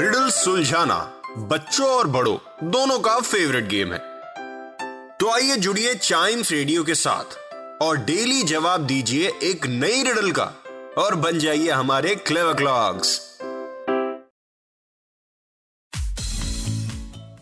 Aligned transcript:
Riddle 0.00 0.28
सुलझाना 0.30 0.96
बच्चों 1.48 1.86
और 1.86 2.06
बड़ों, 2.06 2.36
दोनों 2.70 2.98
का 2.98 3.18
फेवरेट 3.20 3.64
गेम 3.68 3.92
है। 3.92 3.98
तो 5.18 5.30
आइए 5.30 5.56
जुड़िए 5.56 5.94
चाइम्स 5.94 6.52
रेडियो 6.52 6.84
के 6.84 6.94
साथ 6.94 7.82
और 7.82 7.96
डेली 8.04 8.42
जवाब 8.42 8.86
दीजिए 8.86 9.32
एक 9.42 9.66
नई 9.66 10.02
रिडल 10.02 10.30
का 10.38 10.44
और 10.98 11.14
बन 11.24 11.38
जाइए 11.38 11.70
हमारे 11.70 12.14
क्लेव 12.28 12.52
क्लॉक्स 12.54 13.18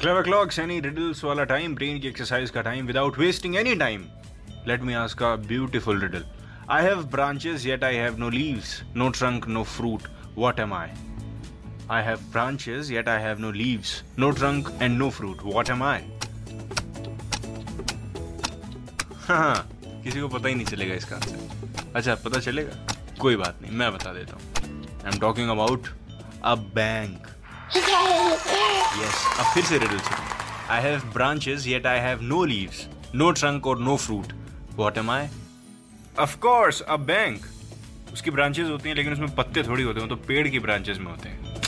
क्लेव 0.00 0.22
क्लॉक्स 0.22 0.58
एनी 0.58 0.78
रिडल्स 0.80 1.24
वाला 1.24 1.44
टाइम 1.54 1.74
ब्रेन 1.74 2.00
की 2.00 2.08
एक्सरसाइज 2.08 2.50
का 2.50 2.62
time 2.62 2.86
without 2.86 3.18
wasting 3.18 3.56
any 3.56 3.74
time 3.76 4.04
let 4.68 4.82
me 4.82 4.94
ask 5.02 5.22
a 5.22 5.34
beautiful 5.48 6.00
riddle 6.00 6.24
I 6.70 6.84
have 6.84 7.02
branches 7.16 7.66
yet 7.66 7.84
I 7.84 7.96
have 7.96 8.18
no 8.18 8.30
leaves 8.30 8.80
no 8.96 9.08
trunk 9.18 9.48
no 9.48 9.64
fruit 9.72 10.08
what 10.36 10.60
am 10.60 10.74
I 10.74 11.13
I 11.86 12.00
have 12.00 12.20
branches, 12.32 12.90
yet 12.90 13.08
I 13.08 13.18
have 13.18 13.38
no 13.38 13.50
leaves, 13.50 14.02
no 14.16 14.32
trunk, 14.32 14.68
and 14.80 14.98
no 14.98 15.10
fruit. 15.10 15.42
What 15.44 15.68
am 15.68 15.82
I? 15.82 16.00
हाँ 19.26 19.68
किसी 20.04 20.20
को 20.20 20.28
पता 20.28 20.48
ही 20.48 20.54
नहीं 20.54 20.66
चलेगा 20.66 20.94
इसका 20.94 21.16
answer 21.16 21.92
अच्छा 21.96 22.14
पता 22.24 22.40
चलेगा? 22.40 22.72
कोई 23.20 23.36
बात 23.36 23.58
नहीं 23.62 23.72
मैं 23.78 23.92
बता 23.92 24.12
देता 24.12 24.36
हूँ. 24.36 24.42
I 25.04 25.10
am 25.12 25.18
talking 25.20 25.50
about 25.50 25.88
a 26.44 26.54
bank 26.54 27.26
Yes, 28.94 29.16
अब 29.38 29.46
फिर 29.54 29.64
से 29.64 29.78
रिडल 29.78 29.98
सुनो. 29.98 30.24
I 30.70 30.82
have 30.82 31.00
branches 31.14 31.66
yet 31.66 31.86
I 31.86 31.98
have 32.00 32.22
no 32.22 32.44
leaves 32.44 32.86
no 33.14 33.30
trunk 33.30 33.66
और 33.66 33.78
no 33.80 33.96
fruit 33.96 34.32
what 34.76 34.98
am 34.98 35.10
I 35.10 35.28
of 36.18 36.36
course 36.46 36.80
a 36.80 36.96
bank 37.12 37.46
उसकी 38.12 38.30
ब्रांचेस 38.30 38.68
होती 38.68 38.88
हैं 38.88 38.96
लेकिन 38.96 39.12
उसमें 39.12 39.34
पत्ते 39.34 39.62
थोड़ी 39.62 39.82
होते 39.82 40.00
हैं 40.00 40.08
तो 40.08 40.16
पेड़ 40.28 40.46
की 40.48 40.58
ब्रांचेस 40.58 40.98
में 40.98 41.10
होते 41.10 41.28
हैं. 41.28 41.62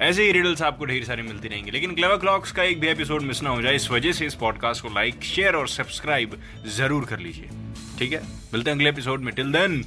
ऐसे 0.00 0.24
ही 0.24 0.32
रिडल्स 0.32 0.62
आपको 0.62 0.84
ढेर 0.84 1.04
सारी 1.04 1.22
मिलती 1.22 1.48
रहेंगी। 1.48 1.70
लेकिन 1.70 1.94
क्लेवर 1.94 2.16
क्लॉक्स 2.16 2.52
का 2.52 2.62
एक 2.62 2.80
भी 2.80 2.88
एपिसोड 2.88 3.22
मिस 3.22 3.42
ना 3.42 3.50
हो 3.50 3.62
जाए, 3.62 3.74
इस 3.76 3.90
वजह 3.90 4.12
से 4.12 4.26
इस 4.26 4.34
पॉडकास्ट 4.34 4.82
को 4.82 4.88
लाइक 4.88 5.24
शेयर 5.24 5.54
और 5.54 5.68
सब्सक्राइब 5.68 6.40
ज़रूर 6.76 7.04
कर 7.04 7.18
लीजिए। 7.18 7.48
ठीक 7.98 8.12
है? 8.12 8.22
मिलते 8.52 8.70
हैं 8.70 8.76
अगले 8.76 8.88
एपिसोड 8.88 9.20
में। 9.20 9.34
Till 9.34 9.52
then 9.52 9.82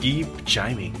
keep 0.00 0.44
chiming 0.48 0.94